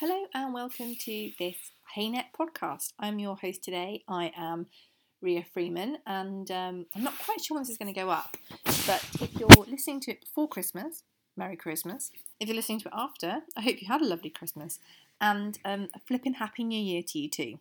[0.00, 1.56] Hello and welcome to this
[1.94, 2.92] Haynet podcast.
[2.98, 4.04] I'm your host today.
[4.06, 4.66] I am
[5.22, 8.36] Rhea Freeman, and um, I'm not quite sure when this is going to go up,
[8.86, 11.02] but if you're listening to it before Christmas,
[11.34, 12.10] Merry Christmas.
[12.38, 14.80] If you're listening to it after, I hope you had a lovely Christmas
[15.18, 17.58] and um, a flipping Happy New Year to you too.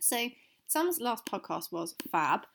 [0.00, 0.30] So,
[0.66, 2.46] Sam's last podcast was fab,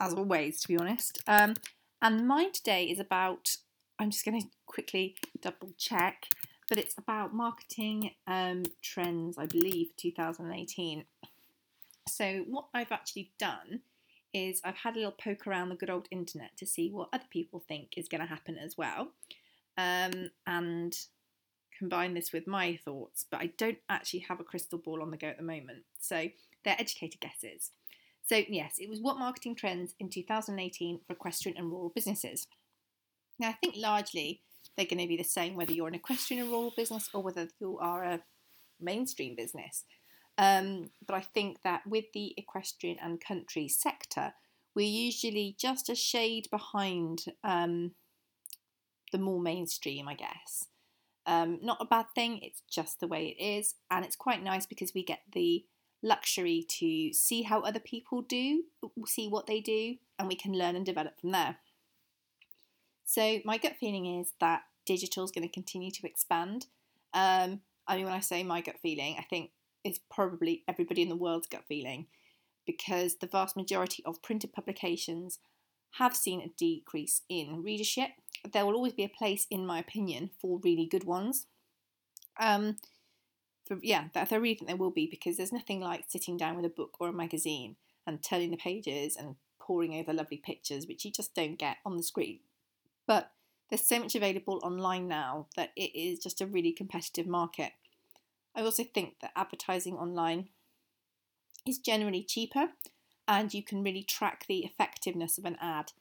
[0.00, 1.18] as always, to be honest.
[1.26, 1.54] Um,
[2.00, 3.56] and mine today is about,
[3.98, 6.28] I'm just going to quickly double check
[6.68, 11.04] but it's about marketing um, trends, I believe, 2018.
[12.08, 13.80] So, what I've actually done
[14.32, 17.24] is I've had a little poke around the good old internet to see what other
[17.30, 19.12] people think is going to happen as well,
[19.78, 20.96] um, and
[21.78, 23.26] combine this with my thoughts.
[23.30, 26.28] But I don't actually have a crystal ball on the go at the moment, so
[26.64, 27.70] they're educated guesses.
[28.26, 32.46] So, yes, it was what marketing trends in 2018 for equestrian and rural businesses.
[33.38, 34.42] Now, I think largely
[34.76, 37.48] they're going to be the same whether you're an equestrian and rural business or whether
[37.60, 38.20] you are a
[38.80, 39.84] mainstream business.
[40.36, 44.32] Um, but I think that with the equestrian and country sector,
[44.74, 47.92] we're usually just a shade behind um,
[49.12, 50.66] the more mainstream, I guess.
[51.26, 53.74] Um, not a bad thing, it's just the way it is.
[53.90, 55.64] And it's quite nice because we get the
[56.02, 58.64] luxury to see how other people do,
[59.06, 61.56] see what they do, and we can learn and develop from there.
[63.04, 66.66] So my gut feeling is that digital is going to continue to expand.
[67.12, 69.50] Um, I mean, when I say my gut feeling, I think
[69.84, 72.06] it's probably everybody in the world's gut feeling
[72.66, 75.38] because the vast majority of printed publications
[75.98, 78.10] have seen a decrease in readership.
[78.50, 81.46] There will always be a place, in my opinion, for really good ones.
[82.40, 82.76] Um,
[83.66, 86.64] for, yeah, I really think there will be because there's nothing like sitting down with
[86.64, 91.04] a book or a magazine and turning the pages and poring over lovely pictures, which
[91.04, 92.40] you just don't get on the screen.
[93.06, 93.30] But
[93.68, 97.72] there's so much available online now that it is just a really competitive market.
[98.54, 100.48] I also think that advertising online
[101.66, 102.68] is generally cheaper
[103.26, 105.92] and you can really track the effectiveness of an ad.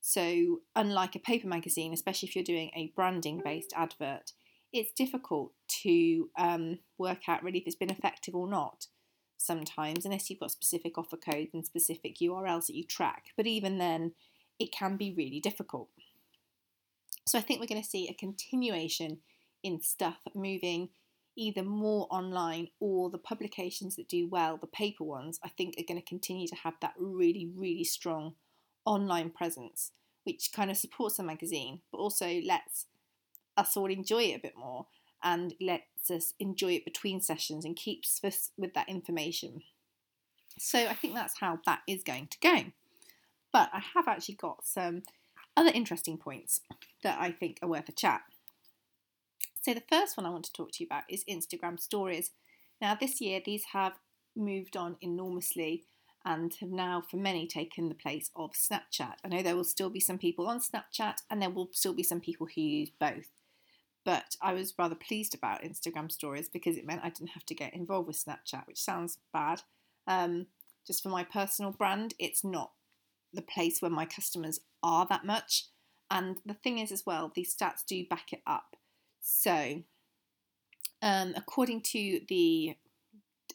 [0.00, 4.32] So, unlike a paper magazine, especially if you're doing a branding based advert,
[4.72, 5.52] it's difficult
[5.82, 8.88] to um, work out really if it's been effective or not
[9.36, 13.26] sometimes, unless you've got specific offer codes and specific URLs that you track.
[13.36, 14.12] But even then,
[14.58, 15.88] it can be really difficult.
[17.32, 19.20] So I think we're going to see a continuation
[19.62, 20.90] in stuff moving
[21.34, 25.88] either more online or the publications that do well, the paper ones, I think are
[25.88, 28.34] going to continue to have that really, really strong
[28.84, 29.92] online presence,
[30.24, 32.84] which kind of supports the magazine, but also lets
[33.56, 34.88] us all enjoy it a bit more
[35.22, 39.62] and lets us enjoy it between sessions and keeps us with that information.
[40.58, 42.64] So I think that's how that is going to go.
[43.54, 45.00] But I have actually got some
[45.56, 46.60] other interesting points
[47.02, 48.22] that I think are worth a chat.
[49.60, 52.32] So, the first one I want to talk to you about is Instagram stories.
[52.80, 53.92] Now, this year, these have
[54.34, 55.84] moved on enormously
[56.24, 59.14] and have now, for many, taken the place of Snapchat.
[59.24, 62.02] I know there will still be some people on Snapchat and there will still be
[62.02, 63.28] some people who use both.
[64.04, 67.54] But I was rather pleased about Instagram stories because it meant I didn't have to
[67.54, 69.62] get involved with Snapchat, which sounds bad.
[70.06, 70.46] Um,
[70.86, 72.72] just for my personal brand, it's not
[73.32, 75.66] the place where my customers are that much.
[76.10, 78.76] And the thing is, as well, these stats do back it up.
[79.20, 79.82] So,
[81.00, 82.76] um, according to the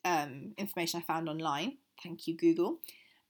[0.04, 2.80] um, information I found online, thank you, Google,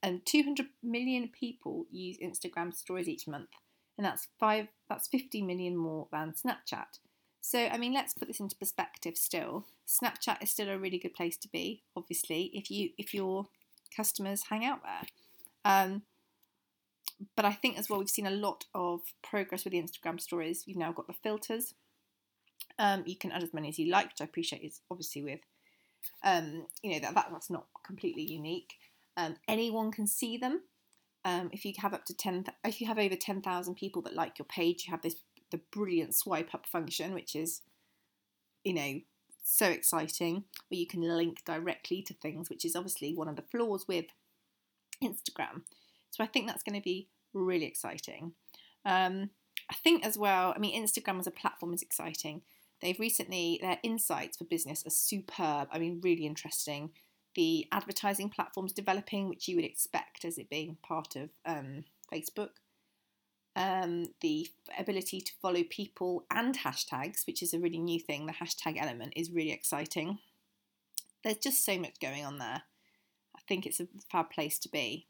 [0.02, 3.50] um, 200 million people use Instagram stories each month,
[3.96, 4.68] and that's five.
[4.88, 7.00] That's 50 million more than Snapchat.
[7.40, 9.16] So, I mean, let's put this into perspective.
[9.16, 11.82] Still, Snapchat is still a really good place to be.
[11.96, 13.48] Obviously, if you if your
[13.94, 15.02] customers hang out there.
[15.64, 16.02] Um,
[17.36, 20.64] but I think as well we've seen a lot of progress with the Instagram stories.
[20.66, 21.74] You've now got the filters.
[22.78, 25.40] Um, you can add as many as you like, which I appreciate is obviously with
[26.22, 28.74] um, you know that, that that's not completely unique.
[29.16, 30.62] Um, anyone can see them.
[31.24, 34.14] Um, if you have up to ten, if you have over ten thousand people that
[34.14, 35.16] like your page, you have this
[35.50, 37.62] the brilliant swipe up function, which is
[38.64, 39.00] you know
[39.42, 43.42] so exciting, where you can link directly to things, which is obviously one of the
[43.42, 44.06] flaws with
[45.02, 45.62] Instagram.
[46.10, 48.32] So I think that's going to be really exciting.
[48.84, 49.30] Um,
[49.70, 52.42] I think as well, I mean, Instagram as a platform is exciting.
[52.80, 55.68] They've recently, their insights for business are superb.
[55.72, 56.90] I mean, really interesting.
[57.34, 62.50] The advertising platforms developing, which you would expect as it being part of um, Facebook.
[63.56, 64.48] Um, the
[64.78, 68.26] ability to follow people and hashtags, which is a really new thing.
[68.26, 70.18] The hashtag element is really exciting.
[71.24, 72.62] There's just so much going on there.
[73.36, 75.06] I think it's a fab place to be.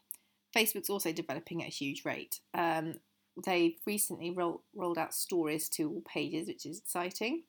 [0.54, 2.40] Facebook's also developing at a huge rate.
[2.54, 2.94] Um,
[3.44, 7.42] they've recently roll, rolled out stories to all pages, which is exciting.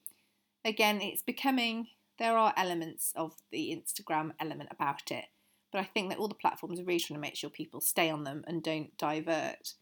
[0.65, 1.87] Again, it's becoming
[2.17, 5.25] there are elements of the Instagram element about it,
[5.71, 8.09] but I think that all the platforms are really trying to make sure people stay
[8.09, 9.73] on them and don't divert.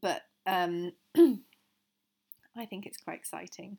[0.00, 3.78] But um, I think it's quite exciting.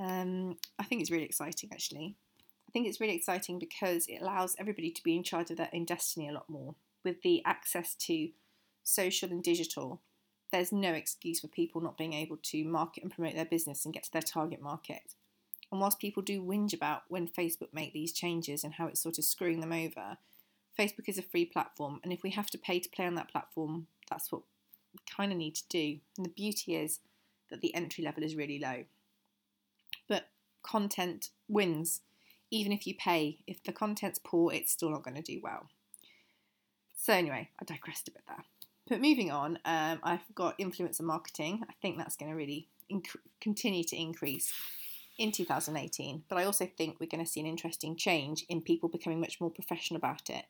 [0.00, 2.16] Um, I think it's really exciting actually.
[2.68, 5.70] I think it's really exciting because it allows everybody to be in charge of their
[5.72, 6.74] own destiny a lot more.
[7.08, 8.28] With the access to
[8.84, 10.02] social and digital,
[10.52, 13.94] there's no excuse for people not being able to market and promote their business and
[13.94, 15.14] get to their target market.
[15.72, 19.16] And whilst people do whinge about when Facebook make these changes and how it's sort
[19.16, 20.18] of screwing them over,
[20.78, 23.30] Facebook is a free platform, and if we have to pay to play on that
[23.30, 24.42] platform, that's what
[24.92, 26.00] we kind of need to do.
[26.18, 27.00] And the beauty is
[27.50, 28.84] that the entry level is really low.
[30.08, 30.28] But
[30.62, 32.02] content wins,
[32.50, 33.38] even if you pay.
[33.46, 35.70] If the content's poor, it's still not going to do well.
[37.00, 38.44] So, anyway, I digressed a bit there.
[38.88, 41.62] But moving on, um, I've got influencer marketing.
[41.68, 44.52] I think that's going to really inc- continue to increase
[45.16, 46.24] in 2018.
[46.28, 49.40] But I also think we're going to see an interesting change in people becoming much
[49.40, 50.46] more professional about it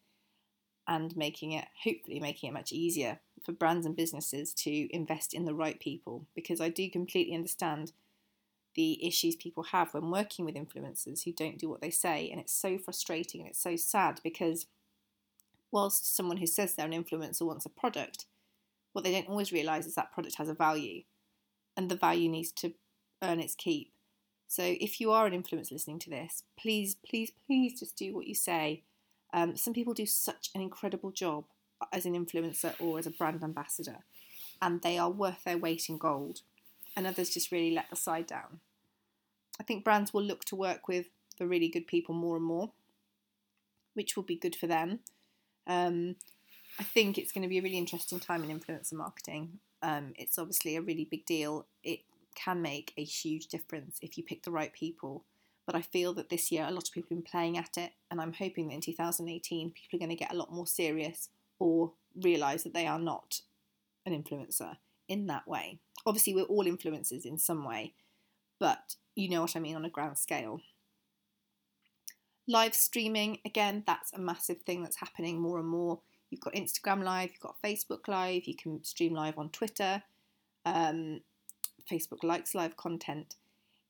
[0.86, 5.44] and making it, hopefully, making it much easier for brands and businesses to invest in
[5.44, 6.24] the right people.
[6.34, 7.92] Because I do completely understand
[8.74, 12.30] the issues people have when working with influencers who don't do what they say.
[12.30, 14.66] And it's so frustrating and it's so sad because
[15.70, 18.26] whilst someone who says they're an influencer wants a product,
[18.92, 21.02] what they don't always realise is that product has a value
[21.76, 22.72] and the value needs to
[23.22, 23.92] earn its keep.
[24.48, 28.26] So if you are an influencer listening to this, please, please, please just do what
[28.26, 28.82] you say.
[29.32, 31.44] Um, some people do such an incredible job
[31.92, 33.98] as an influencer or as a brand ambassador,
[34.60, 36.40] and they are worth their weight in gold,
[36.96, 38.60] and others just really let the side down.
[39.60, 41.06] I think brands will look to work with
[41.38, 42.72] the really good people more and more,
[43.94, 45.00] which will be good for them.
[45.68, 46.16] Um,
[46.80, 49.60] I think it's going to be a really interesting time in influencer marketing.
[49.82, 51.66] Um, it's obviously a really big deal.
[51.84, 52.00] It
[52.34, 55.24] can make a huge difference if you pick the right people.
[55.66, 57.92] But I feel that this year a lot of people have been playing at it,
[58.10, 61.28] and I'm hoping that in 2018 people are going to get a lot more serious
[61.58, 61.92] or
[62.22, 63.40] realise that they are not
[64.06, 64.76] an influencer
[65.08, 65.78] in that way.
[66.06, 67.92] Obviously, we're all influencers in some way,
[68.58, 70.60] but you know what I mean on a grand scale.
[72.50, 76.00] Live streaming, again, that's a massive thing that's happening more and more.
[76.30, 80.02] You've got Instagram Live, you've got Facebook Live, you can stream live on Twitter.
[80.64, 81.20] Um,
[81.90, 83.36] Facebook likes live content.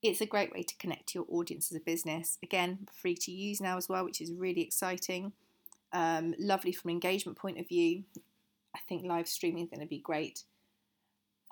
[0.02, 2.38] It's a great way to connect to your audience as a business.
[2.42, 5.32] Again, free to use now as well, which is really exciting.
[5.92, 8.02] Um, lovely from an engagement point of view.
[8.74, 10.42] I think live streaming is going to be great,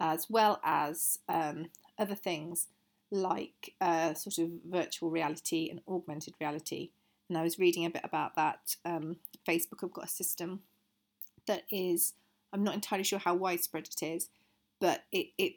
[0.01, 1.67] as well as um,
[1.99, 2.67] other things
[3.11, 6.91] like uh, sort of virtual reality and augmented reality.
[7.29, 8.77] And I was reading a bit about that.
[8.85, 9.17] Um,
[9.49, 10.61] Facebook have got a system
[11.47, 12.15] that is,
[12.53, 14.29] I'm not entirely sure how widespread it is,
[14.81, 15.55] but it, it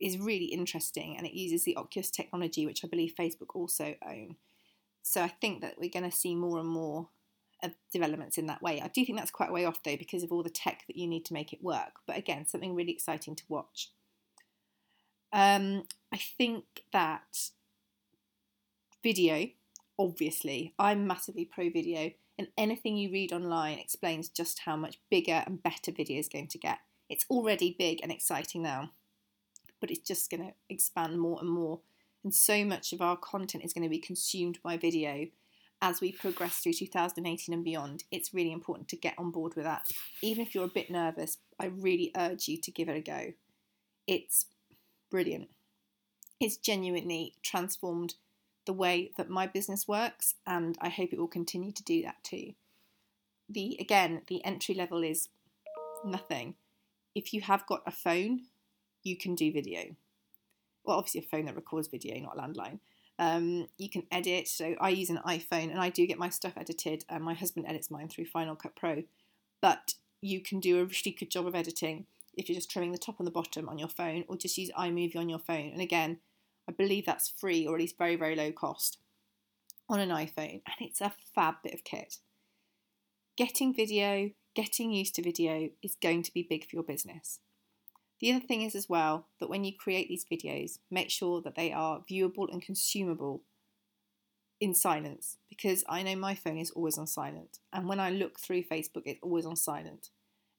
[0.00, 4.36] is really interesting and it uses the Oculus technology, which I believe Facebook also own.
[5.02, 7.08] So I think that we're going to see more and more
[7.62, 8.80] of developments in that way.
[8.80, 10.96] I do think that's quite a way off though because of all the tech that
[10.96, 11.94] you need to make it work.
[12.06, 13.90] But again, something really exciting to watch.
[15.32, 17.50] Um, I think that
[19.02, 19.48] video,
[19.98, 25.42] obviously, I'm massively pro video, and anything you read online explains just how much bigger
[25.46, 26.78] and better video is going to get.
[27.08, 28.90] It's already big and exciting now
[29.80, 31.80] but it's just going to expand more and more.
[32.24, 35.26] And so much of our content is going to be consumed by video
[35.80, 38.04] as we progress through 2018 and beyond.
[38.10, 39.86] It's really important to get on board with that.
[40.22, 43.32] Even if you're a bit nervous, I really urge you to give it a go.
[44.06, 44.46] It's
[45.10, 45.48] brilliant.
[46.40, 48.14] It's genuinely transformed
[48.66, 52.22] the way that my business works, and I hope it will continue to do that
[52.22, 52.52] too.
[53.48, 55.28] The again, the entry level is
[56.04, 56.54] nothing.
[57.14, 58.42] If you have got a phone,
[59.02, 59.96] you can do video.
[60.84, 62.78] Well, obviously, a phone that records video, not landline.
[63.18, 64.46] Um, you can edit.
[64.48, 67.66] So I use an iPhone and I do get my stuff edited, and my husband
[67.66, 69.02] edits mine through Final Cut Pro.
[69.60, 72.06] But you can do a really good job of editing
[72.38, 74.70] if you're just trimming the top and the bottom on your phone, or just use
[74.78, 75.70] iMovie on your phone.
[75.72, 76.20] And again,
[76.68, 78.98] I believe that's free or at least very, very low cost
[79.88, 82.16] on an iPhone, and it's a fab bit of kit.
[83.36, 87.40] Getting video, getting used to video is going to be big for your business.
[88.20, 91.54] The other thing is as well that when you create these videos, make sure that
[91.54, 93.42] they are viewable and consumable
[94.60, 97.58] in silence because I know my phone is always on silent.
[97.72, 100.10] And when I look through Facebook, it's always on silent.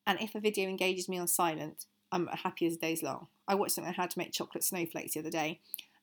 [0.09, 3.27] And if a video engages me on silent, I'm happy as days long.
[3.47, 5.59] I watched something on how to make chocolate snowflakes the other day.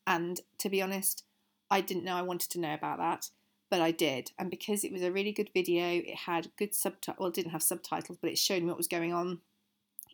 [0.07, 1.25] And to be honest,
[1.73, 3.31] I didn't know I wanted to know about that,
[3.69, 4.31] but I did.
[4.39, 7.51] And because it was a really good video, it had good subtitles, well, it didn't
[7.51, 9.41] have subtitles, but it showed me what was going on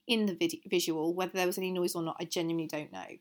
[0.06, 1.12] in the visual.
[1.12, 3.18] Whether there was any noise or not, I genuinely don't know.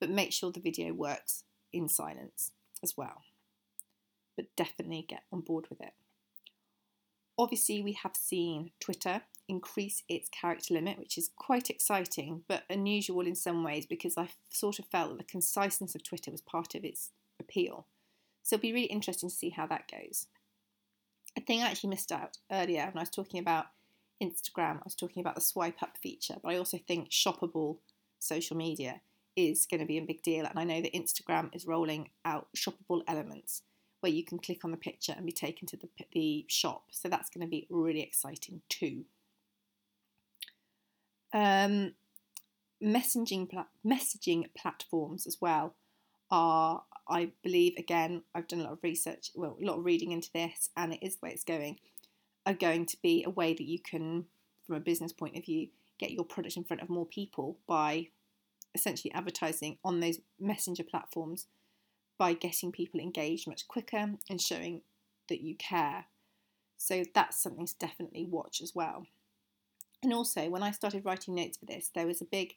[0.00, 2.50] But make sure the video works in silence
[2.82, 3.22] as well.
[4.36, 5.92] but definitely get on board with it.
[7.38, 13.26] Obviously, we have seen Twitter increase its character limit, which is quite exciting but unusual
[13.26, 16.74] in some ways because I sort of felt that the conciseness of Twitter was part
[16.74, 17.86] of its appeal.
[18.42, 20.26] So it'll be really interesting to see how that goes.
[21.36, 23.66] A thing I actually missed out earlier when I was talking about
[24.22, 27.78] Instagram, I was talking about the swipe up feature, but I also think shoppable
[28.18, 29.00] social media
[29.36, 30.44] is going to be a big deal.
[30.44, 33.62] And I know that Instagram is rolling out shoppable elements
[34.00, 36.86] where you can click on the picture and be taken to the, the shop.
[36.90, 39.04] So that's going to be really exciting too.
[41.32, 41.94] Um,
[42.82, 45.74] messaging pla- messaging platforms as well
[46.30, 50.12] are, I believe, again, I've done a lot of research, well, a lot of reading
[50.12, 51.78] into this, and it is the way it's going,
[52.46, 54.24] are going to be a way that you can,
[54.66, 58.08] from a business point of view, get your product in front of more people by
[58.74, 61.46] essentially advertising on those messenger platforms
[62.18, 64.82] by getting people engaged much quicker and showing
[65.28, 66.06] that you care.
[66.78, 69.06] So that's something to definitely watch as well.
[70.02, 72.56] And also, when I started writing notes for this, there was a big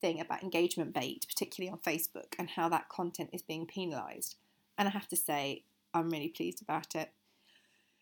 [0.00, 4.36] thing about engagement bait, particularly on Facebook, and how that content is being penalised.
[4.76, 7.10] And I have to say, I'm really pleased about it.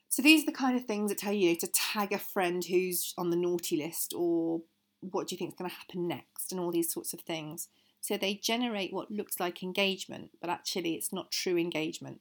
[0.09, 3.15] So these are the kind of things that tell you to tag a friend who's
[3.19, 4.63] on the naughty list or
[5.01, 7.69] what do you think is going to happen next and all these sorts of things.
[8.01, 12.21] So they generate what looks like engagement, but actually it's not true engagement.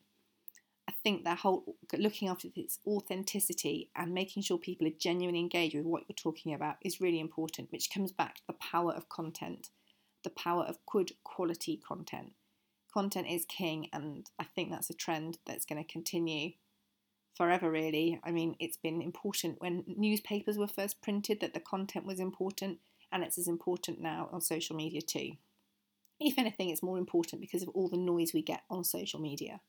[1.06, 5.86] Think that whole looking after its authenticity and making sure people are genuinely engaged with
[5.86, 9.70] what you're talking about is really important, which comes back to the power of content,
[10.24, 12.34] the power of good quality content.
[12.92, 16.54] Content is king, and I think that's a trend that's going to continue
[17.36, 18.20] forever, really.
[18.24, 22.80] I mean, it's been important when newspapers were first printed that the content was important,
[23.12, 25.34] and it's as important now on social media too.
[26.20, 29.60] If anything, it's more important because of all the noise we get on social media.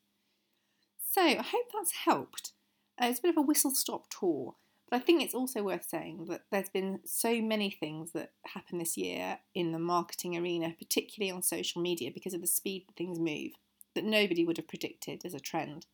[1.17, 2.53] So I hope that's helped.
[3.01, 4.55] Uh, it's a bit of a whistle stop tour,
[4.91, 8.77] but I think it's also worth saying that there's been so many things that happen
[8.77, 12.97] this year in the marketing arena, particularly on social media, because of the speed that
[12.97, 13.53] things move,
[13.95, 15.87] that nobody would have predicted as a trend.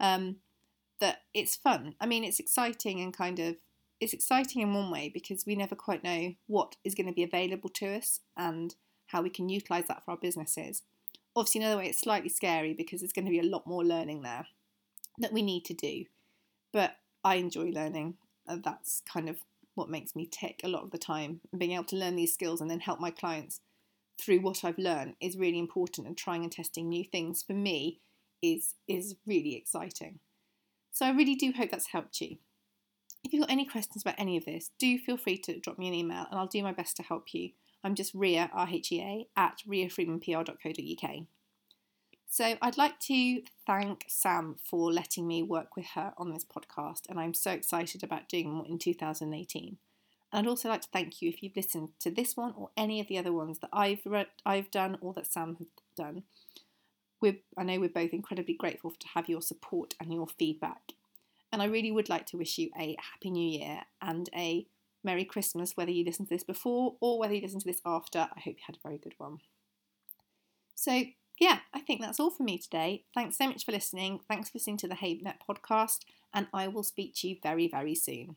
[0.00, 0.36] Um,
[1.00, 1.94] that it's fun.
[1.98, 3.56] I mean, it's exciting and kind of
[4.00, 7.24] it's exciting in one way because we never quite know what is going to be
[7.24, 8.74] available to us and
[9.06, 10.82] how we can utilize that for our businesses.
[11.34, 14.20] Obviously, another way, it's slightly scary because there's going to be a lot more learning
[14.20, 14.46] there
[15.18, 16.04] that we need to do.
[16.72, 18.14] But I enjoy learning.
[18.46, 19.38] That's kind of
[19.74, 21.40] what makes me tick a lot of the time.
[21.56, 23.60] Being able to learn these skills and then help my clients
[24.20, 26.06] through what I've learned is really important.
[26.06, 28.00] And trying and testing new things for me
[28.42, 30.20] is is really exciting.
[30.92, 32.38] So I really do hope that's helped you.
[33.24, 35.88] If you've got any questions about any of this, do feel free to drop me
[35.88, 37.50] an email and I'll do my best to help you.
[37.84, 41.10] I'm just Rhea, R-H-E-A, at rheafreemanpr.co.uk.
[42.30, 47.08] So I'd like to thank Sam for letting me work with her on this podcast,
[47.08, 49.78] and I'm so excited about doing more in 2018.
[50.30, 53.00] And I'd also like to thank you if you've listened to this one or any
[53.00, 56.24] of the other ones that I've read, I've done or that Sam has done.
[57.20, 60.92] We're, I know we're both incredibly grateful to have your support and your feedback.
[61.50, 64.66] And I really would like to wish you a happy new year and a
[65.02, 68.18] Merry Christmas, whether you listen to this before or whether you listen to this after.
[68.18, 69.38] I hope you had a very good one.
[70.74, 71.04] So,
[71.38, 73.04] yeah, I think that's all for me today.
[73.14, 74.20] Thanks so much for listening.
[74.28, 76.00] Thanks for listening to the Haynet podcast,
[76.34, 78.36] and I will speak to you very, very soon.